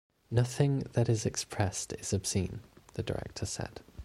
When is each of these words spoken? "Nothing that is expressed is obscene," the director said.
"Nothing 0.31 0.79
that 0.93 1.07
is 1.09 1.27
expressed 1.27 1.93
is 1.93 2.11
obscene," 2.11 2.61
the 2.95 3.03
director 3.03 3.45
said. 3.45 3.81